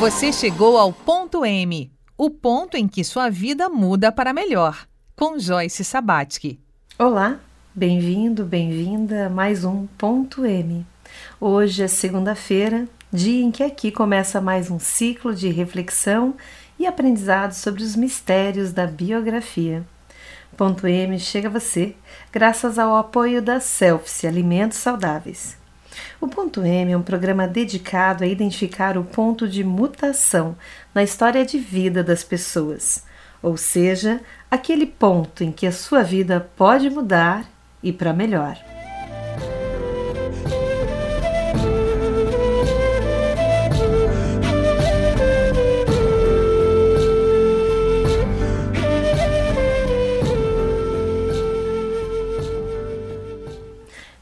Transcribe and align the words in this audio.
Você 0.00 0.32
chegou 0.32 0.78
ao 0.78 0.94
ponto 0.94 1.44
M, 1.44 1.92
o 2.16 2.30
ponto 2.30 2.74
em 2.74 2.88
que 2.88 3.04
sua 3.04 3.28
vida 3.28 3.68
muda 3.68 4.10
para 4.10 4.32
melhor, 4.32 4.86
com 5.14 5.38
Joyce 5.38 5.84
Sabatsky. 5.84 6.58
Olá, 6.98 7.38
bem-vindo, 7.74 8.46
bem-vinda 8.46 9.26
a 9.26 9.28
mais 9.28 9.62
um 9.62 9.86
ponto 9.98 10.46
M. 10.46 10.86
Hoje 11.38 11.82
é 11.82 11.86
segunda-feira, 11.86 12.88
dia 13.12 13.44
em 13.44 13.50
que 13.50 13.62
aqui 13.62 13.92
começa 13.92 14.40
mais 14.40 14.70
um 14.70 14.78
ciclo 14.78 15.34
de 15.34 15.50
reflexão 15.50 16.34
e 16.78 16.86
aprendizado 16.86 17.52
sobre 17.52 17.82
os 17.82 17.94
mistérios 17.94 18.72
da 18.72 18.86
biografia. 18.86 19.86
Ponto 20.56 20.86
M 20.86 21.18
chega 21.18 21.48
a 21.48 21.52
você 21.52 21.94
graças 22.32 22.78
ao 22.78 22.96
apoio 22.96 23.42
da 23.42 23.60
Selfie 23.60 24.26
Alimentos 24.26 24.78
Saudáveis. 24.78 25.59
O 26.20 26.28
ponto 26.28 26.62
M 26.62 26.92
é 26.92 26.96
um 26.96 27.02
programa 27.02 27.46
dedicado 27.46 28.24
a 28.24 28.26
identificar 28.26 28.96
o 28.96 29.04
ponto 29.04 29.48
de 29.48 29.64
mutação 29.64 30.56
na 30.94 31.02
história 31.02 31.44
de 31.44 31.58
vida 31.58 32.02
das 32.02 32.22
pessoas, 32.22 33.04
ou 33.42 33.56
seja, 33.56 34.20
aquele 34.50 34.86
ponto 34.86 35.42
em 35.42 35.52
que 35.52 35.66
a 35.66 35.72
sua 35.72 36.02
vida 36.02 36.48
pode 36.56 36.90
mudar 36.90 37.44
e 37.82 37.92
para 37.92 38.12
melhor. 38.12 38.56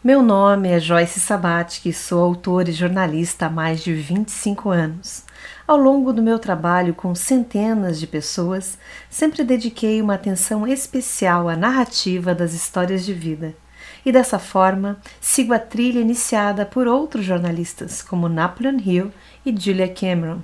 Meu 0.09 0.23
nome 0.23 0.71
é 0.71 0.80
Joyce 0.80 1.21
Sabatsky, 1.21 1.93
sou 1.93 2.25
autora 2.25 2.70
e 2.70 2.73
jornalista 2.73 3.45
há 3.45 3.51
mais 3.51 3.84
de 3.84 3.92
25 3.92 4.70
anos. 4.70 5.23
Ao 5.67 5.77
longo 5.77 6.15
do 6.15 6.23
meu 6.23 6.39
trabalho 6.39 6.95
com 6.95 7.15
centenas 7.15 8.00
de 8.00 8.06
pessoas, 8.06 8.78
sempre 9.11 9.45
dediquei 9.45 10.00
uma 10.00 10.15
atenção 10.15 10.67
especial 10.67 11.47
à 11.47 11.55
narrativa 11.55 12.34
das 12.34 12.55
histórias 12.55 13.05
de 13.05 13.12
vida. 13.12 13.55
E 14.03 14.11
dessa 14.11 14.39
forma, 14.39 14.97
sigo 15.20 15.53
a 15.53 15.59
trilha 15.59 16.00
iniciada 16.00 16.65
por 16.65 16.89
outros 16.89 17.27
jornalistas, 17.27 18.00
como 18.00 18.31
Napoleon 18.31 18.78
Hill 18.83 19.12
e 19.45 19.55
Julia 19.55 19.93
Cameron. 19.93 20.41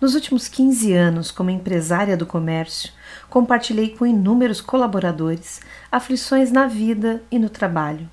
Nos 0.00 0.16
últimos 0.16 0.48
15 0.48 0.92
anos, 0.92 1.30
como 1.30 1.50
empresária 1.50 2.16
do 2.16 2.26
comércio, 2.26 2.92
compartilhei 3.30 3.90
com 3.90 4.04
inúmeros 4.04 4.60
colaboradores 4.60 5.60
aflições 5.88 6.50
na 6.50 6.66
vida 6.66 7.22
e 7.30 7.38
no 7.38 7.48
trabalho 7.48 8.10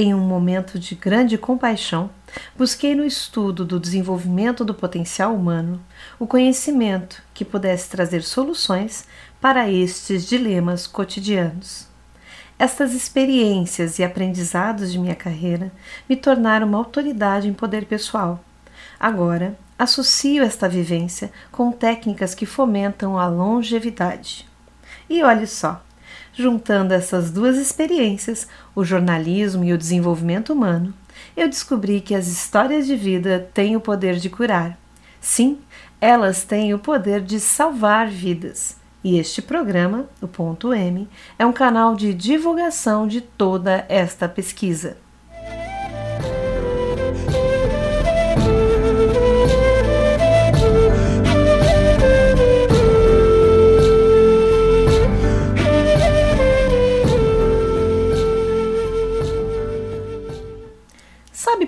em 0.00 0.14
um 0.14 0.20
momento 0.20 0.78
de 0.78 0.94
grande 0.94 1.36
compaixão, 1.36 2.08
busquei 2.56 2.94
no 2.94 3.04
estudo 3.04 3.66
do 3.66 3.78
desenvolvimento 3.78 4.64
do 4.64 4.72
potencial 4.72 5.34
humano 5.34 5.78
o 6.18 6.26
conhecimento 6.26 7.22
que 7.34 7.44
pudesse 7.44 7.90
trazer 7.90 8.22
soluções 8.22 9.06
para 9.42 9.70
estes 9.70 10.26
dilemas 10.26 10.86
cotidianos. 10.86 11.86
Estas 12.58 12.94
experiências 12.94 13.98
e 13.98 14.04
aprendizados 14.04 14.90
de 14.90 14.98
minha 14.98 15.14
carreira 15.14 15.70
me 16.08 16.16
tornaram 16.16 16.66
uma 16.66 16.78
autoridade 16.78 17.46
em 17.46 17.52
poder 17.52 17.84
pessoal. 17.84 18.42
Agora, 18.98 19.58
associo 19.78 20.42
esta 20.42 20.66
vivência 20.66 21.30
com 21.52 21.70
técnicas 21.70 22.34
que 22.34 22.46
fomentam 22.46 23.18
a 23.18 23.26
longevidade. 23.26 24.48
E 25.10 25.22
olhe 25.22 25.46
só, 25.46 25.82
Juntando 26.32 26.94
essas 26.94 27.30
duas 27.30 27.56
experiências, 27.56 28.46
o 28.74 28.84
jornalismo 28.84 29.64
e 29.64 29.72
o 29.72 29.78
desenvolvimento 29.78 30.52
humano, 30.52 30.94
eu 31.36 31.48
descobri 31.48 32.00
que 32.00 32.14
as 32.14 32.28
histórias 32.28 32.86
de 32.86 32.96
vida 32.96 33.50
têm 33.52 33.76
o 33.76 33.80
poder 33.80 34.16
de 34.16 34.30
curar. 34.30 34.78
Sim, 35.20 35.58
elas 36.00 36.44
têm 36.44 36.72
o 36.72 36.78
poder 36.78 37.20
de 37.20 37.38
salvar 37.40 38.08
vidas. 38.08 38.76
E 39.02 39.18
este 39.18 39.40
programa, 39.40 40.06
o 40.20 40.28
Ponto 40.28 40.72
M, 40.72 41.08
é 41.38 41.44
um 41.44 41.52
canal 41.52 41.96
de 41.96 42.12
divulgação 42.14 43.06
de 43.06 43.20
toda 43.20 43.84
esta 43.88 44.28
pesquisa. 44.28 44.96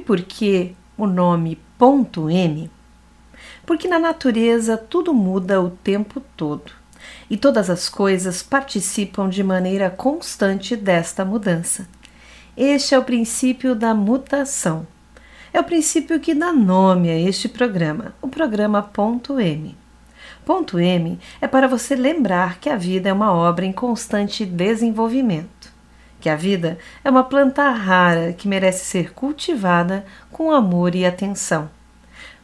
Por 0.02 0.20
que 0.20 0.74
o 0.96 1.06
nome 1.06 1.58
ponto 1.78 2.28
M? 2.28 2.70
Porque 3.64 3.88
na 3.88 3.98
natureza 3.98 4.76
tudo 4.76 5.14
muda 5.14 5.60
o 5.60 5.70
tempo 5.70 6.20
todo 6.36 6.72
e 7.30 7.36
todas 7.36 7.70
as 7.70 7.88
coisas 7.88 8.42
participam 8.42 9.28
de 9.28 9.42
maneira 9.42 9.88
constante 9.90 10.76
desta 10.76 11.24
mudança. 11.24 11.88
Este 12.56 12.94
é 12.94 12.98
o 12.98 13.04
princípio 13.04 13.74
da 13.74 13.94
mutação. 13.94 14.86
É 15.52 15.60
o 15.60 15.64
princípio 15.64 16.20
que 16.20 16.34
dá 16.34 16.52
nome 16.52 17.08
a 17.10 17.18
este 17.18 17.48
programa, 17.48 18.14
o 18.20 18.28
programa 18.28 18.82
Ponto 18.82 19.38
M. 19.38 19.76
Ponto 20.44 20.78
M 20.78 21.18
é 21.40 21.46
para 21.46 21.68
você 21.68 21.94
lembrar 21.94 22.58
que 22.58 22.68
a 22.68 22.76
vida 22.76 23.08
é 23.08 23.12
uma 23.12 23.32
obra 23.32 23.64
em 23.64 23.72
constante 23.72 24.44
desenvolvimento 24.44 25.71
que 26.22 26.28
a 26.28 26.36
vida 26.36 26.78
é 27.02 27.10
uma 27.10 27.24
planta 27.24 27.68
rara 27.70 28.32
que 28.32 28.46
merece 28.46 28.84
ser 28.84 29.12
cultivada 29.12 30.06
com 30.30 30.52
amor 30.52 30.94
e 30.94 31.04
atenção. 31.04 31.68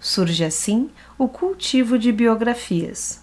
Surge 0.00 0.44
assim 0.44 0.90
o 1.16 1.28
cultivo 1.28 1.96
de 1.96 2.10
biografias. 2.10 3.22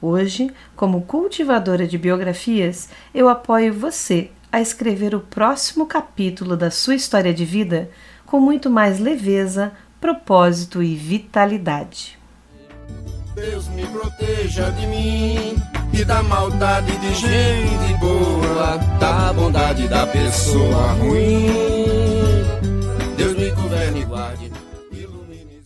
Hoje, 0.00 0.52
como 0.76 1.02
cultivadora 1.02 1.84
de 1.84 1.98
biografias, 1.98 2.88
eu 3.12 3.28
apoio 3.28 3.74
você 3.74 4.30
a 4.52 4.60
escrever 4.60 5.16
o 5.16 5.20
próximo 5.20 5.84
capítulo 5.84 6.56
da 6.56 6.70
sua 6.70 6.94
história 6.94 7.34
de 7.34 7.44
vida 7.44 7.90
com 8.24 8.38
muito 8.38 8.70
mais 8.70 9.00
leveza, 9.00 9.72
propósito 10.00 10.80
e 10.80 10.94
vitalidade. 10.94 12.16
Deus 13.34 13.66
me 13.68 13.84
proteja 13.86 14.70
de 14.70 14.86
mim 14.86 15.77
e 16.00 16.04
da 16.04 16.22
maldade 16.22 16.96
de 16.98 17.14
gente 17.14 17.98
boa, 17.98 18.76
da 19.00 19.32
bondade 19.32 19.88
da 19.88 20.06
pessoa 20.06 20.92
ruim. 20.92 21.48
Deus 23.16 23.36
me 23.36 23.50
governe 23.50 24.02
e 24.02 24.04
guarde, 24.04 24.52
ilumine 24.92 25.60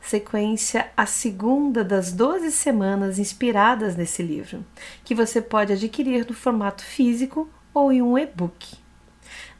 sequência 0.00 0.90
a 0.96 1.06
segunda 1.06 1.84
das 1.84 2.12
12 2.12 2.50
semanas 2.52 3.18
inspiradas 3.18 3.96
nesse 3.96 4.22
livro, 4.22 4.64
que 5.04 5.14
você 5.14 5.40
pode 5.42 5.72
adquirir 5.72 6.26
no 6.26 6.34
formato 6.34 6.82
físico 6.82 7.48
ou 7.74 7.92
em 7.92 8.00
um 8.00 8.16
e-book. 8.16 8.76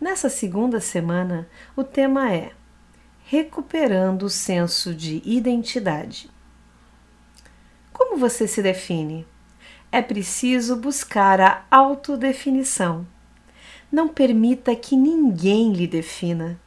Nessa 0.01 0.29
segunda 0.29 0.81
semana, 0.81 1.49
o 1.77 1.83
tema 1.83 2.33
é 2.33 2.53
Recuperando 3.25 4.23
o 4.23 4.31
senso 4.31 4.95
de 4.95 5.21
identidade. 5.25 6.31
Como 7.93 8.17
você 8.17 8.49
se 8.49 8.63
define? 8.63 9.27
É 9.93 10.01
preciso 10.01 10.77
buscar 10.77 11.41
a 11.41 11.65
autodefinição. 11.71 13.07
Não 13.91 14.09
permita 14.09 14.75
que 14.77 14.97
ninguém 14.97 15.73
lhe 15.73 15.87
defina. 15.87 16.59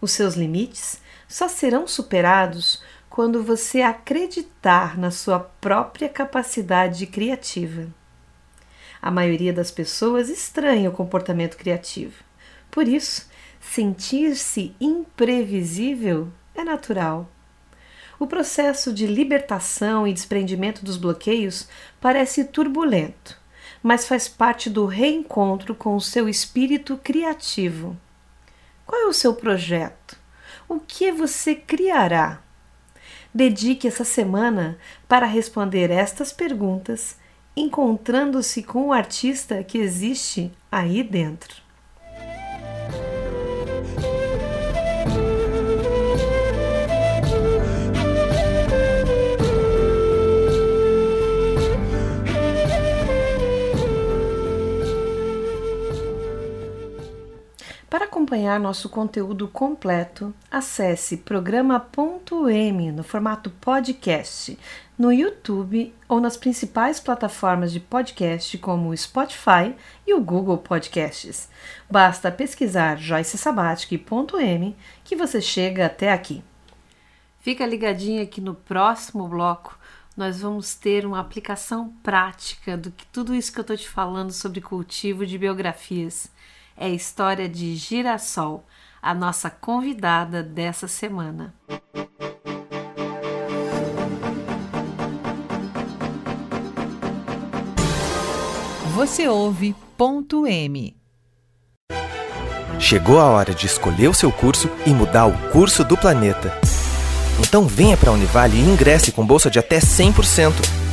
Os 0.00 0.12
seus 0.12 0.34
limites 0.34 1.00
só 1.26 1.48
serão 1.48 1.86
superados 1.86 2.82
quando 3.10 3.42
você 3.42 3.82
acreditar 3.82 4.96
na 4.96 5.10
sua 5.10 5.40
própria 5.40 6.08
capacidade 6.08 7.04
criativa. 7.08 7.88
A 9.02 9.10
maioria 9.10 9.52
das 9.52 9.72
pessoas 9.72 10.28
estranha 10.28 10.88
o 10.88 10.92
comportamento 10.92 11.56
criativo. 11.56 12.22
Por 12.70 12.86
isso, 12.86 13.28
sentir-se 13.60 14.76
imprevisível 14.80 16.28
é 16.54 16.62
natural. 16.62 17.28
O 18.16 18.28
processo 18.28 18.92
de 18.92 19.06
libertação 19.06 20.06
e 20.06 20.12
desprendimento 20.12 20.84
dos 20.84 20.96
bloqueios 20.96 21.66
parece 22.00 22.44
turbulento, 22.44 23.36
mas 23.82 24.06
faz 24.06 24.28
parte 24.28 24.70
do 24.70 24.86
reencontro 24.86 25.74
com 25.74 25.96
o 25.96 26.00
seu 26.00 26.28
espírito 26.28 26.96
criativo. 26.98 27.96
Qual 28.86 29.00
é 29.00 29.06
o 29.06 29.12
seu 29.12 29.34
projeto? 29.34 30.16
O 30.68 30.78
que 30.78 31.10
você 31.10 31.56
criará? 31.56 32.40
Dedique 33.32 33.86
essa 33.86 34.04
semana 34.04 34.76
para 35.06 35.24
responder 35.24 35.90
estas 35.90 36.32
perguntas, 36.32 37.16
encontrando-se 37.56 38.62
com 38.62 38.88
o 38.88 38.92
artista 38.92 39.62
que 39.62 39.78
existe 39.78 40.50
aí 40.70 41.02
dentro. 41.02 41.69
Acompanhar 58.30 58.60
nosso 58.60 58.88
conteúdo 58.88 59.48
completo, 59.48 60.32
acesse 60.48 61.16
programa.m 61.16 62.92
no 62.92 63.02
formato 63.02 63.50
podcast 63.50 64.56
no 64.96 65.12
YouTube 65.12 65.92
ou 66.08 66.20
nas 66.20 66.36
principais 66.36 67.00
plataformas 67.00 67.72
de 67.72 67.80
podcast 67.80 68.56
como 68.58 68.90
o 68.90 68.96
Spotify 68.96 69.74
e 70.06 70.14
o 70.14 70.20
Google 70.20 70.58
Podcasts. 70.58 71.48
Basta 71.90 72.30
pesquisar 72.30 72.98
joycesabatic.m 72.98 74.76
que 75.02 75.16
você 75.16 75.40
chega 75.40 75.86
até 75.86 76.12
aqui. 76.12 76.40
Fica 77.40 77.66
ligadinho 77.66 78.22
aqui 78.22 78.40
no 78.40 78.54
próximo 78.54 79.26
bloco. 79.26 79.76
Nós 80.16 80.40
vamos 80.40 80.76
ter 80.76 81.04
uma 81.04 81.18
aplicação 81.18 81.92
prática 82.00 82.76
do 82.76 82.92
que 82.92 83.06
tudo 83.06 83.34
isso 83.34 83.52
que 83.52 83.58
eu 83.58 83.62
estou 83.62 83.76
te 83.76 83.88
falando 83.88 84.30
sobre 84.30 84.60
cultivo 84.60 85.26
de 85.26 85.36
biografias 85.36 86.30
é 86.76 86.86
a 86.86 86.88
história 86.88 87.48
de 87.48 87.74
Girassol, 87.76 88.64
a 89.02 89.14
nossa 89.14 89.50
convidada 89.50 90.42
dessa 90.42 90.88
semana. 90.88 91.54
Você 98.94 99.26
ouve 99.28 99.74
ponto 99.96 100.46
M. 100.46 100.96
Chegou 102.78 103.18
a 103.18 103.24
hora 103.24 103.54
de 103.54 103.66
escolher 103.66 104.08
o 104.08 104.14
seu 104.14 104.30
curso 104.32 104.68
e 104.86 104.90
mudar 104.90 105.26
o 105.26 105.50
curso 105.50 105.84
do 105.84 105.96
planeta. 105.96 106.52
Então 107.38 107.66
venha 107.66 107.96
para 107.96 108.10
a 108.10 108.12
Univale 108.12 108.58
e 108.58 108.60
ingresse 108.60 109.12
com 109.12 109.24
bolsa 109.24 109.50
de 109.50 109.58
até 109.58 109.78
100%. 109.78 110.79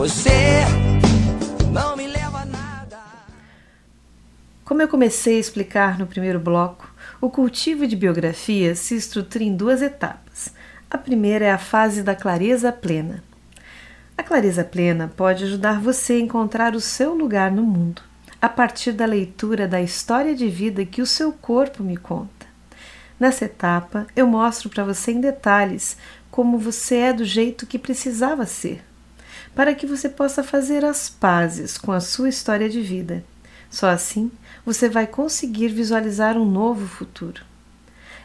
Você 0.00 0.30
não 1.70 1.94
me 1.94 2.06
leva 2.06 2.38
a 2.40 2.46
nada. 2.46 3.00
Como 4.64 4.80
eu 4.80 4.88
comecei 4.88 5.36
a 5.36 5.40
explicar 5.40 5.98
no 5.98 6.06
primeiro 6.06 6.40
bloco, 6.40 6.90
o 7.20 7.28
cultivo 7.28 7.86
de 7.86 7.96
biografia 7.96 8.74
se 8.74 8.94
estrutura 8.96 9.44
em 9.44 9.54
duas 9.54 9.82
etapas. 9.82 10.54
A 10.90 10.96
primeira 10.96 11.44
é 11.44 11.50
a 11.50 11.58
fase 11.58 12.02
da 12.02 12.14
clareza 12.14 12.72
plena. 12.72 13.22
A 14.16 14.22
clareza 14.22 14.64
plena 14.64 15.12
pode 15.14 15.44
ajudar 15.44 15.78
você 15.78 16.14
a 16.14 16.20
encontrar 16.20 16.74
o 16.74 16.80
seu 16.80 17.14
lugar 17.14 17.52
no 17.52 17.62
mundo, 17.62 18.00
a 18.40 18.48
partir 18.48 18.92
da 18.92 19.04
leitura 19.04 19.68
da 19.68 19.82
história 19.82 20.34
de 20.34 20.48
vida 20.48 20.82
que 20.86 21.02
o 21.02 21.06
seu 21.06 21.30
corpo 21.30 21.82
me 21.82 21.98
conta. 21.98 22.46
Nessa 23.18 23.44
etapa, 23.44 24.06
eu 24.16 24.26
mostro 24.26 24.70
para 24.70 24.82
você 24.82 25.12
em 25.12 25.20
detalhes 25.20 25.98
como 26.30 26.56
você 26.56 26.96
é 26.96 27.12
do 27.12 27.22
jeito 27.22 27.66
que 27.66 27.78
precisava 27.78 28.46
ser 28.46 28.82
para 29.54 29.74
que 29.74 29.86
você 29.86 30.08
possa 30.08 30.42
fazer 30.42 30.84
as 30.84 31.08
pazes 31.08 31.76
com 31.76 31.92
a 31.92 32.00
sua 32.00 32.28
história 32.28 32.68
de 32.68 32.80
vida. 32.80 33.24
Só 33.70 33.88
assim 33.88 34.30
você 34.64 34.88
vai 34.88 35.06
conseguir 35.06 35.68
visualizar 35.68 36.36
um 36.36 36.44
novo 36.44 36.86
futuro. 36.86 37.42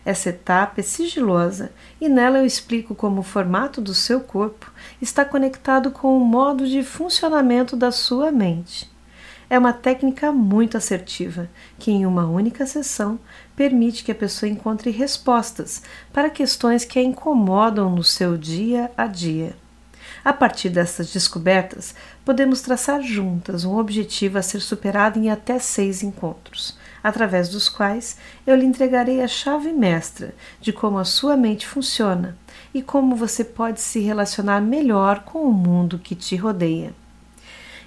Essa 0.06 0.30
etapa 0.30 0.82
é 0.82 0.84
sigilosa 0.84 1.72
e 2.00 2.08
nela 2.08 2.38
eu 2.38 2.46
explico 2.46 2.94
como 2.94 3.22
o 3.22 3.24
formato 3.24 3.82
do 3.82 3.94
seu 3.94 4.20
corpo 4.20 4.72
está 5.02 5.26
conectado 5.26 5.90
com 5.90 6.16
o 6.16 6.24
modo 6.24 6.68
de 6.68 6.84
funcionamento 6.84 7.76
da 7.76 7.92
sua 7.92 8.32
mente. 8.32 8.94
É 9.50 9.58
uma 9.58 9.74
técnica 9.74 10.32
muito 10.32 10.78
assertiva 10.78 11.48
que, 11.78 11.92
em 11.92 12.06
uma 12.06 12.26
única 12.26 12.66
sessão, 12.66 13.20
permite 13.56 14.04
que 14.04 14.12
a 14.12 14.16
pessoa 14.16 14.50
encontre 14.50 14.90
respostas 14.90 15.84
para 16.12 16.30
questões 16.30 16.84
que 16.84 16.98
a 16.98 17.04
incomodam 17.04 17.90
no 17.90 18.04
seu 18.04 18.38
dia 18.38 18.92
a 18.98 19.06
dia. 19.06 19.56
A 20.26 20.34
partir 20.34 20.70
dessas 20.70 21.14
descobertas, 21.14 21.94
podemos 22.26 22.60
traçar 22.60 23.00
juntas 23.00 23.64
um 23.64 23.78
objetivo 23.78 24.40
a 24.40 24.42
ser 24.42 24.60
superado 24.60 25.20
em 25.20 25.30
até 25.30 25.60
seis 25.60 26.02
encontros, 26.02 26.76
através 27.04 27.48
dos 27.48 27.70
quais 27.70 28.18
eu 28.48 28.56
lhe 28.56 28.66
entregarei 28.66 29.22
a 29.22 29.28
chave 29.28 29.72
mestra 29.72 30.34
de 30.60 30.74
como 30.74 30.98
a 30.98 31.06
sua 31.06 31.38
mente 31.38 31.68
funciona 31.68 32.36
e 32.74 32.82
como 32.82 33.16
você 33.16 33.44
pode 33.44 33.80
se 33.80 34.00
relacionar 34.00 34.62
melhor 34.62 35.20
com 35.26 35.44
o 35.44 35.54
mundo 35.54 36.00
que 36.00 36.16
te 36.16 36.36
rodeia. 36.36 36.92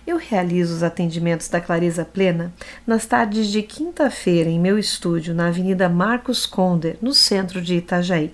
Eu 0.07 0.17
realizo 0.17 0.77
os 0.77 0.85
atendimentos 0.85 1.49
da 1.49 1.61
Clareza 1.61 2.05
Plena 2.05 2.55
nas 2.87 3.05
tardes 3.05 3.49
de 3.49 3.65
quinta-feira 3.65 4.49
em 4.49 4.61
meu 4.61 4.79
estúdio 4.79 5.35
na 5.35 5.49
Avenida 5.49 5.89
Marcos 5.89 6.47
Conder, 6.47 6.97
no 7.03 7.13
centro 7.13 7.61
de 7.61 7.75
Itajaí. 7.75 8.33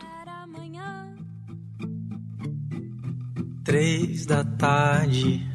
Três 3.64 4.26
da 4.26 4.45
tarde. 4.45 5.50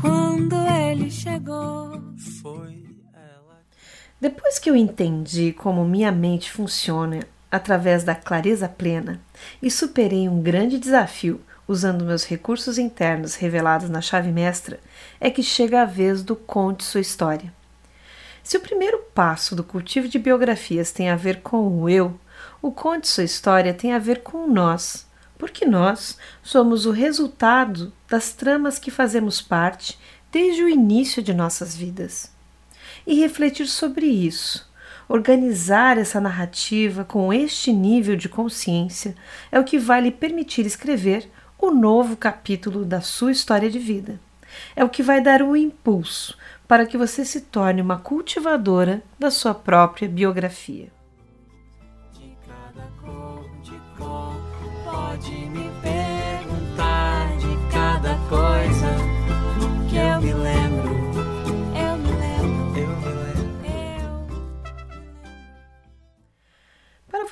Quando 0.00 0.56
ele 0.66 1.12
chegou, 1.12 1.92
foi 2.42 2.88
ela. 3.14 3.60
Depois 4.20 4.58
que 4.58 4.68
eu 4.68 4.74
entendi 4.74 5.52
como 5.52 5.84
minha 5.84 6.10
mente 6.10 6.50
funciona 6.50 7.20
através 7.50 8.04
da 8.04 8.14
clareza 8.14 8.68
plena 8.68 9.20
e 9.60 9.70
superei 9.70 10.28
um 10.28 10.40
grande 10.40 10.78
desafio 10.78 11.40
usando 11.66 12.04
meus 12.04 12.24
recursos 12.24 12.78
internos 12.78 13.36
revelados 13.36 13.88
na 13.88 14.00
chave 14.00 14.32
mestra, 14.32 14.80
é 15.20 15.30
que 15.30 15.42
chega 15.42 15.82
a 15.82 15.84
vez 15.84 16.22
do 16.22 16.34
conte 16.34 16.82
sua 16.82 17.00
história. 17.00 17.52
Se 18.42 18.56
o 18.56 18.60
primeiro 18.60 18.98
passo 19.14 19.54
do 19.54 19.62
cultivo 19.62 20.08
de 20.08 20.18
biografias 20.18 20.90
tem 20.90 21.10
a 21.10 21.16
ver 21.16 21.42
com 21.42 21.68
o 21.68 21.88
eu, 21.88 22.18
o 22.60 22.72
conte 22.72 23.06
sua 23.06 23.24
história 23.24 23.72
tem 23.72 23.92
a 23.92 23.98
ver 23.98 24.22
com 24.22 24.48
nós, 24.48 25.06
porque 25.38 25.64
nós 25.64 26.18
somos 26.42 26.86
o 26.86 26.90
resultado 26.90 27.92
das 28.08 28.32
tramas 28.32 28.78
que 28.78 28.90
fazemos 28.90 29.40
parte 29.40 29.98
desde 30.32 30.62
o 30.62 30.68
início 30.68 31.22
de 31.22 31.32
nossas 31.32 31.76
vidas. 31.76 32.32
E 33.06 33.20
refletir 33.20 33.66
sobre 33.66 34.06
isso 34.06 34.69
Organizar 35.12 35.98
essa 35.98 36.20
narrativa 36.20 37.04
com 37.04 37.32
este 37.32 37.72
nível 37.72 38.14
de 38.14 38.28
consciência 38.28 39.16
é 39.50 39.58
o 39.58 39.64
que 39.64 39.76
vai 39.76 40.00
lhe 40.00 40.12
permitir 40.12 40.64
escrever 40.64 41.28
o 41.58 41.72
novo 41.72 42.16
capítulo 42.16 42.84
da 42.84 43.00
sua 43.00 43.32
história 43.32 43.68
de 43.68 43.80
vida. 43.80 44.20
É 44.76 44.84
o 44.84 44.88
que 44.88 45.02
vai 45.02 45.20
dar 45.20 45.42
o 45.42 45.56
impulso 45.56 46.38
para 46.68 46.86
que 46.86 46.96
você 46.96 47.24
se 47.24 47.40
torne 47.40 47.82
uma 47.82 47.98
cultivadora 47.98 49.02
da 49.18 49.32
sua 49.32 49.52
própria 49.52 50.08
biografia. 50.08 50.92
De 52.12 52.36
cada 52.46 52.86
cor, 53.02 53.50
de 53.64 53.80
cor, 53.98 54.40
pode 54.84 55.32
me 55.32 55.68
perguntar 55.82 57.36
de 57.36 57.72
cada 57.72 58.14
coisa 58.28 58.79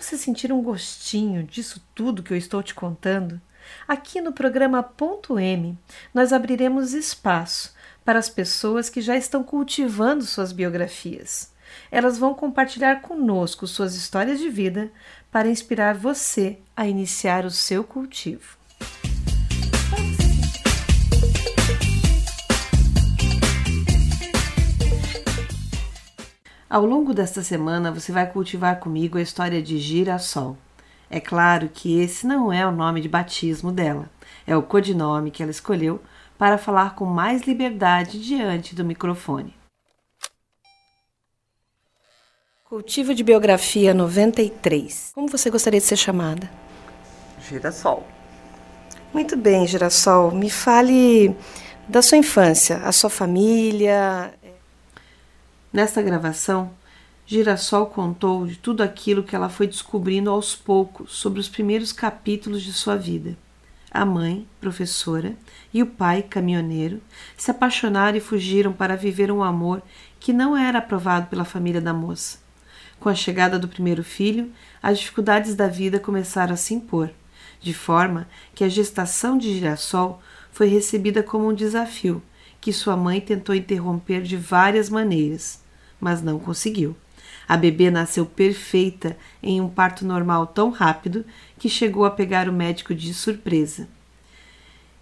você 0.09 0.17
sentir 0.17 0.51
um 0.51 0.63
gostinho 0.63 1.43
disso 1.43 1.85
tudo 1.95 2.23
que 2.23 2.33
eu 2.33 2.37
estou 2.37 2.63
te 2.63 2.75
contando, 2.75 3.39
aqui 3.87 4.23
no 4.23 4.33
programa 4.33 4.83
Ponto 4.83 5.39
M 5.39 5.79
nós 6.15 6.33
abriremos 6.33 6.95
espaço 6.95 7.75
para 8.07 8.19
as 8.19 8.31
pessoas 8.31 8.89
que 8.89 9.03
já 9.03 9.19
estão 9.19 9.45
cultivando 9.45 10.25
suas 10.25 10.51
biografias. 10.51 11.53
Elas 11.91 12.17
vão 12.17 12.33
compartilhar 12.33 13.03
conosco 13.03 13.67
suas 13.67 13.95
histórias 13.95 14.39
de 14.39 14.49
vida 14.49 14.91
para 15.31 15.51
inspirar 15.51 15.95
você 15.95 16.59
a 16.75 16.89
iniciar 16.89 17.45
o 17.45 17.51
seu 17.51 17.85
cultivo. 17.85 18.58
Ao 26.71 26.85
longo 26.85 27.15
desta 27.15 27.43
semana, 27.43 27.91
você 27.91 28.13
vai 28.13 28.31
cultivar 28.31 28.79
comigo 28.79 29.17
a 29.17 29.23
história 29.23 29.63
de 29.63 29.79
Girassol. 29.79 30.55
É 31.09 31.19
claro 31.19 31.71
que 31.73 31.99
esse 31.99 32.27
não 32.27 32.53
é 32.53 32.67
o 32.67 32.71
nome 32.71 33.01
de 33.01 33.09
batismo 33.09 33.73
dela, 33.73 34.11
é 34.47 34.55
o 34.55 34.63
codinome 34.63 35.31
que 35.31 35.43
ela 35.43 35.51
escolheu 35.51 35.99
para 36.37 36.59
falar 36.59 36.95
com 36.95 37.07
mais 37.07 37.45
liberdade 37.45 38.23
diante 38.23 38.75
do 38.75 38.85
microfone. 38.85 39.57
Cultivo 42.65 43.15
de 43.15 43.25
biografia 43.25 43.95
93. 43.95 45.13
Como 45.15 45.27
você 45.27 45.49
gostaria 45.49 45.81
de 45.81 45.87
ser 45.87 45.97
chamada? 45.97 46.51
Girassol. 47.49 48.07
Muito 49.11 49.39
bem, 49.39 49.67
Girassol. 49.67 50.33
Me 50.33 50.51
fale 50.51 51.35
da 51.89 52.03
sua 52.03 52.19
infância, 52.19 52.77
a 52.85 52.93
sua 52.93 53.09
família. 53.09 54.35
Nesta 55.71 56.01
gravação, 56.01 56.71
Girassol 57.27 57.87
contou 57.87 58.47
de 58.47 58.57
tudo 58.57 58.83
aquilo 58.83 59.23
que 59.23 59.37
ela 59.37 59.51
foi 59.51 59.67
descobrindo 59.67 60.31
aos 60.31 60.57
poucos 60.57 61.13
sobre 61.13 61.41
os 61.41 61.49
primeiros 61.49 61.93
capítulos 61.93 62.63
de 62.63 62.73
sua 62.73 62.97
vida. 62.97 63.37
A 63.91 64.07
mãe, 64.07 64.49
professora, 64.63 65.37
e 65.73 65.83
o 65.83 65.87
pai, 65.87 66.23
caminhoneiro, 66.23 67.03
se 67.37 67.51
apaixonaram 67.51 68.17
e 68.17 68.21
fugiram 68.21 68.73
para 68.73 68.97
viver 68.97 69.31
um 69.31 69.43
amor 69.43 69.83
que 70.19 70.33
não 70.33 70.57
era 70.57 70.79
aprovado 70.79 71.27
pela 71.27 71.45
família 71.45 71.83
da 71.83 71.93
moça. 71.93 72.39
Com 72.99 73.11
a 73.11 73.15
chegada 73.15 73.59
do 73.59 73.69
primeiro 73.69 74.03
filho, 74.03 74.51
as 74.83 74.99
dificuldades 74.99 75.55
da 75.55 75.69
vida 75.69 76.01
começaram 76.01 76.55
a 76.55 76.57
se 76.57 76.73
impor, 76.73 77.11
de 77.61 77.75
forma 77.75 78.27
que 78.55 78.65
a 78.65 78.69
gestação 78.71 79.37
de 79.37 79.53
Girassol 79.53 80.23
foi 80.51 80.69
recebida 80.69 81.23
como 81.23 81.47
um 81.47 81.55
desafio 81.55 82.23
que 82.61 82.73
sua 82.73 82.97
mãe 82.97 83.21
tentou 83.21 83.55
interromper 83.55 84.23
de 84.23 84.37
várias 84.37 84.89
maneiras, 84.89 85.61
mas 86.01 86.23
não 86.23 86.39
conseguiu. 86.39 86.97
A 87.49 87.57
bebê 87.57 87.91
nasceu 87.91 88.27
perfeita 88.27 89.17
em 89.43 89.61
um 89.61 89.69
parto 89.69 90.05
normal 90.05 90.47
tão 90.47 90.71
rápido 90.71 91.25
que 91.59 91.69
chegou 91.69 92.05
a 92.05 92.11
pegar 92.11 92.49
o 92.49 92.53
médico 92.53 92.95
de 92.95 93.15
surpresa. 93.15 93.89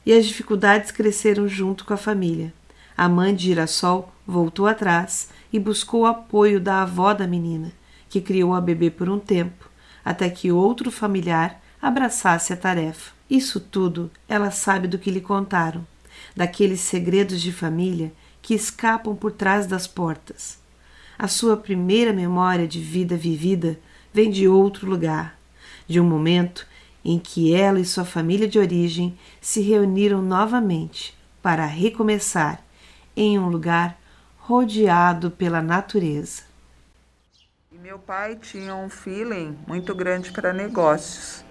E 0.04 0.12
as 0.12 0.24
dificuldades 0.26 0.92
cresceram 0.92 1.48
junto 1.48 1.84
com 1.84 1.92
a 1.92 1.96
família. 1.96 2.54
A 2.96 3.08
mãe 3.08 3.34
de 3.34 3.46
Girassol 3.46 4.12
voltou 4.24 4.66
atrás 4.66 5.28
e 5.52 5.58
buscou 5.58 6.02
o 6.02 6.06
apoio 6.06 6.60
da 6.60 6.82
avó 6.82 7.12
da 7.12 7.26
menina, 7.26 7.72
que 8.08 8.20
criou 8.20 8.54
a 8.54 8.60
bebê 8.60 8.90
por 8.90 9.08
um 9.08 9.18
tempo, 9.18 9.68
até 10.04 10.30
que 10.30 10.52
outro 10.52 10.90
familiar 10.90 11.60
abraçasse 11.82 12.52
a 12.52 12.56
tarefa. 12.56 13.12
Isso 13.28 13.58
tudo 13.58 14.10
ela 14.28 14.52
sabe 14.52 14.86
do 14.86 14.98
que 14.98 15.10
lhe 15.10 15.20
contaram, 15.20 15.84
daqueles 16.36 16.80
segredos 16.80 17.40
de 17.40 17.50
família 17.50 18.12
que 18.42 18.54
escapam 18.54 19.16
por 19.16 19.32
trás 19.32 19.66
das 19.66 19.86
portas. 19.86 20.58
A 21.18 21.26
sua 21.26 21.56
primeira 21.56 22.12
memória 22.12 22.68
de 22.68 22.78
vida 22.78 23.16
vivida 23.16 23.80
vem 24.12 24.30
de 24.30 24.46
outro 24.46 24.88
lugar, 24.88 25.38
de 25.88 25.98
um 25.98 26.04
momento 26.04 26.66
em 27.02 27.18
que 27.18 27.54
ela 27.54 27.80
e 27.80 27.84
sua 27.84 28.04
família 28.04 28.46
de 28.46 28.58
origem 28.58 29.16
se 29.40 29.62
reuniram 29.62 30.20
novamente 30.20 31.16
para 31.40 31.64
recomeçar 31.64 32.62
em 33.16 33.38
um 33.38 33.48
lugar 33.48 33.98
rodeado 34.36 35.30
pela 35.30 35.62
natureza. 35.62 36.42
E 37.72 37.78
meu 37.78 37.98
pai 37.98 38.36
tinha 38.36 38.74
um 38.74 38.90
feeling 38.90 39.56
muito 39.66 39.94
grande 39.94 40.32
para 40.32 40.52
negócios. 40.52 41.45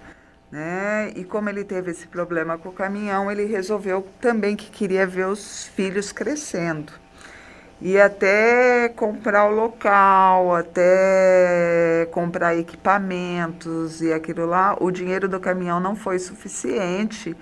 Né? 0.50 1.12
E 1.16 1.24
como 1.24 1.48
ele 1.48 1.64
teve 1.64 1.90
esse 1.90 2.06
problema 2.06 2.56
com 2.56 2.68
o 2.68 2.72
caminhão, 2.72 3.30
ele 3.30 3.44
resolveu 3.46 4.06
também 4.20 4.56
que 4.56 4.70
queria 4.70 5.06
ver 5.06 5.26
os 5.26 5.66
filhos 5.68 6.12
crescendo. 6.12 6.92
E 7.80 7.98
até 8.00 8.88
comprar 8.88 9.50
o 9.50 9.54
local, 9.54 10.54
até 10.54 12.08
comprar 12.10 12.56
equipamentos 12.56 14.00
e 14.00 14.12
aquilo 14.12 14.46
lá, 14.46 14.76
o 14.80 14.90
dinheiro 14.90 15.28
do 15.28 15.38
caminhão 15.38 15.78
não 15.78 15.94
foi 15.94 16.18
suficiente 16.18 17.36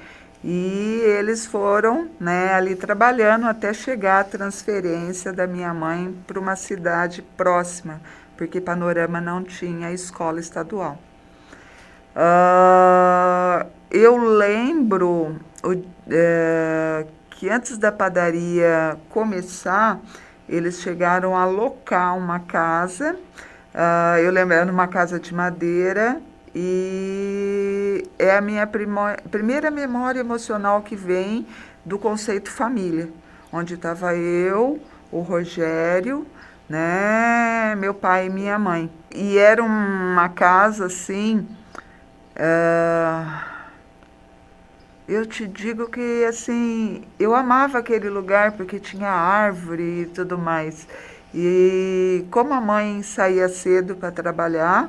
E 0.44 1.00
eles 1.18 1.46
foram 1.46 2.10
né, 2.20 2.52
ali 2.54 2.76
trabalhando 2.76 3.46
até 3.46 3.72
chegar 3.72 4.20
a 4.20 4.24
transferência 4.24 5.32
da 5.32 5.46
minha 5.46 5.72
mãe 5.74 6.14
para 6.26 6.38
uma 6.38 6.56
cidade 6.56 7.22
próxima, 7.36 8.00
porque 8.36 8.60
Panorama 8.60 9.20
não 9.22 9.42
tinha 9.42 9.92
escola 9.92 10.40
estadual. 10.40 10.98
Uh, 12.14 13.66
eu 13.90 14.16
lembro 14.16 15.36
é, 16.08 17.06
que 17.30 17.50
antes 17.50 17.76
da 17.76 17.90
padaria 17.90 18.96
começar, 19.10 20.00
eles 20.48 20.80
chegaram 20.80 21.36
a 21.36 21.42
alocar 21.42 22.16
uma 22.16 22.40
casa. 22.40 23.16
Uh, 23.74 24.18
eu 24.18 24.30
lembro, 24.30 24.54
era 24.54 24.70
uma 24.70 24.86
casa 24.86 25.18
de 25.18 25.34
madeira 25.34 26.20
e 26.54 28.08
é 28.18 28.36
a 28.36 28.40
minha 28.40 28.68
primeira 29.30 29.70
memória 29.70 30.20
emocional 30.20 30.82
que 30.82 30.94
vem 30.94 31.44
do 31.84 31.98
conceito 31.98 32.50
família, 32.50 33.08
onde 33.52 33.74
estava 33.74 34.14
eu, 34.14 34.80
o 35.10 35.20
Rogério, 35.20 36.24
né, 36.68 37.74
meu 37.76 37.92
pai 37.92 38.26
e 38.26 38.30
minha 38.30 38.58
mãe. 38.58 38.88
E 39.12 39.36
era 39.36 39.62
uma 39.62 40.28
casa 40.28 40.86
assim. 40.86 41.46
Uh, 42.36 43.54
eu 45.06 45.26
te 45.26 45.46
digo 45.46 45.88
que 45.88 46.24
assim, 46.24 47.04
eu 47.18 47.34
amava 47.34 47.78
aquele 47.78 48.08
lugar 48.08 48.52
porque 48.52 48.80
tinha 48.80 49.10
árvore 49.10 50.02
e 50.02 50.06
tudo 50.06 50.38
mais. 50.38 50.86
E 51.34 52.24
como 52.30 52.54
a 52.54 52.60
mãe 52.60 53.02
saía 53.02 53.48
cedo 53.48 53.96
para 53.96 54.10
trabalhar, 54.10 54.88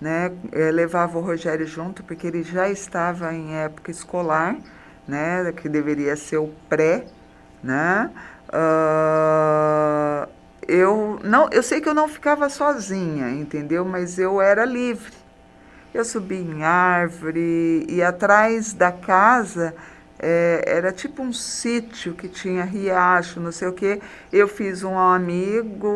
né, 0.00 0.30
eh, 0.52 0.70
levava 0.70 1.18
o 1.18 1.20
Rogério 1.20 1.66
junto 1.66 2.04
porque 2.04 2.26
ele 2.26 2.42
já 2.42 2.68
estava 2.68 3.32
em 3.34 3.54
época 3.56 3.90
escolar, 3.90 4.56
né, 5.08 5.50
que 5.52 5.68
deveria 5.68 6.14
ser 6.16 6.36
o 6.38 6.48
pré, 6.68 7.06
né? 7.62 8.10
Uh, 8.48 10.28
eu 10.68 11.18
não, 11.24 11.48
eu 11.50 11.62
sei 11.62 11.80
que 11.80 11.88
eu 11.88 11.94
não 11.94 12.08
ficava 12.08 12.48
sozinha, 12.48 13.30
entendeu? 13.30 13.84
Mas 13.84 14.18
eu 14.18 14.40
era 14.40 14.64
livre. 14.64 15.17
Eu 15.92 16.04
subi 16.04 16.36
em 16.36 16.62
árvore 16.62 17.86
e 17.88 18.02
atrás 18.02 18.74
da 18.74 18.92
casa 18.92 19.74
é, 20.18 20.62
era 20.66 20.92
tipo 20.92 21.22
um 21.22 21.32
sítio 21.32 22.14
que 22.14 22.28
tinha 22.28 22.62
riacho, 22.64 23.40
não 23.40 23.50
sei 23.50 23.68
o 23.68 23.72
que. 23.72 24.00
Eu 24.30 24.46
fiz 24.46 24.82
um 24.82 24.98
amigo 24.98 25.90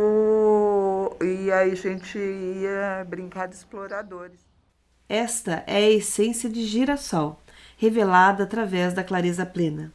e 1.20 1.52
aí 1.52 1.72
a 1.72 1.74
gente 1.74 2.18
ia 2.18 3.04
brincar 3.06 3.48
de 3.48 3.56
exploradores. 3.56 4.40
Esta 5.08 5.62
é 5.66 5.76
a 5.76 5.90
essência 5.90 6.48
de 6.48 6.64
girassol, 6.64 7.38
revelada 7.76 8.44
através 8.44 8.94
da 8.94 9.04
clareza 9.04 9.44
plena. 9.44 9.92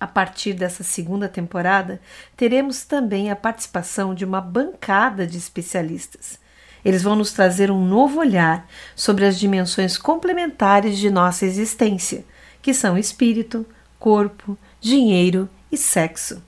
A 0.00 0.06
partir 0.06 0.52
dessa 0.52 0.82
segunda 0.82 1.28
temporada, 1.28 2.00
teremos 2.36 2.84
também 2.84 3.30
a 3.30 3.36
participação 3.36 4.14
de 4.14 4.24
uma 4.24 4.40
bancada 4.40 5.26
de 5.26 5.38
especialistas 5.38 6.44
eles 6.86 7.02
vão 7.02 7.16
nos 7.16 7.32
trazer 7.32 7.68
um 7.68 7.84
novo 7.84 8.20
olhar 8.20 8.64
sobre 8.94 9.26
as 9.26 9.36
dimensões 9.36 9.98
complementares 9.98 10.96
de 10.96 11.10
nossa 11.10 11.44
existência, 11.44 12.24
que 12.62 12.72
são 12.72 12.96
espírito, 12.96 13.66
corpo, 13.98 14.56
dinheiro 14.80 15.48
e 15.70 15.76
sexo. 15.76 16.40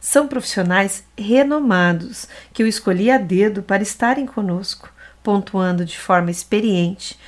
São 0.00 0.26
profissionais 0.26 1.04
renomados 1.14 2.26
que 2.54 2.62
eu 2.62 2.66
escolhi 2.66 3.10
a 3.10 3.18
dedo 3.18 3.62
para 3.62 3.82
estarem 3.82 4.24
conosco, 4.24 4.90
pontuando 5.22 5.84
de 5.84 5.98
forma 5.98 6.30
experiente 6.30 7.18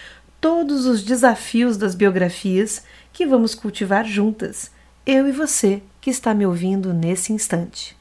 todos 0.40 0.87
os 0.87 1.02
desafios 1.02 1.76
das 1.76 1.95
biografias 1.95 2.83
que 3.12 3.26
vamos 3.26 3.55
cultivar 3.55 4.07
juntas, 4.07 4.71
eu 5.05 5.28
e 5.28 5.33
você 5.33 5.83
que 6.00 6.09
está 6.09 6.33
me 6.33 6.47
ouvindo 6.47 6.95
nesse 6.95 7.31
instante. 7.31 7.98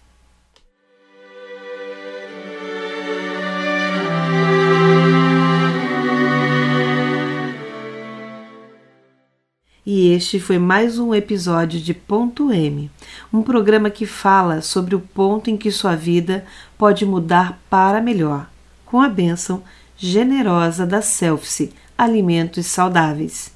E 9.90 10.10
este 10.10 10.38
foi 10.38 10.60
mais 10.60 11.00
um 11.00 11.16
episódio 11.16 11.80
de 11.80 11.94
Ponto 11.94 12.52
M, 12.52 12.92
um 13.32 13.42
programa 13.42 13.90
que 13.90 14.06
fala 14.06 14.62
sobre 14.62 14.94
o 14.96 15.00
ponto 15.00 15.50
em 15.50 15.56
que 15.56 15.72
sua 15.72 15.96
vida 15.96 16.46
pode 16.78 17.06
mudar 17.06 17.58
para 17.70 18.02
melhor, 18.02 18.50
com 18.86 19.00
a 19.00 19.08
bênção 19.08 19.64
generosa 19.96 20.86
da 20.86 21.02
Selfie 21.02 21.72
Alimentos 21.98 22.66
Saudáveis. 22.66 23.54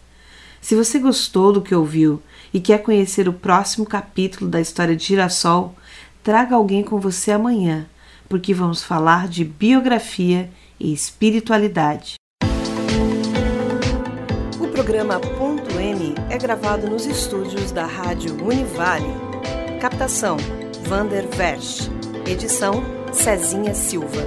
Se 0.61 0.73
você 0.73 0.99
gostou 0.99 1.51
do 1.51 1.61
que 1.61 1.75
ouviu 1.75 2.21
e 2.53 2.61
quer 2.61 2.77
conhecer 2.81 3.27
o 3.27 3.33
próximo 3.33 3.85
capítulo 3.85 4.49
da 4.49 4.61
história 4.61 4.95
de 4.95 5.03
Girassol, 5.03 5.75
traga 6.23 6.55
alguém 6.55 6.81
com 6.81 6.97
você 6.97 7.33
amanhã, 7.33 7.85
porque 8.29 8.53
vamos 8.53 8.81
falar 8.81 9.27
de 9.27 9.43
biografia 9.43 10.49
e 10.79 10.93
espiritualidade. 10.93 12.20
Programa 14.81 15.19
Ponto 15.19 15.79
M 15.79 16.15
é 16.31 16.39
gravado 16.39 16.89
nos 16.89 17.05
estúdios 17.05 17.71
da 17.71 17.85
Rádio 17.85 18.43
Univale. 18.43 19.13
Captação: 19.79 20.37
Vander 20.87 21.27
Versch. 21.27 21.87
Edição: 22.25 22.83
Cezinha 23.13 23.75
Silva. 23.75 24.23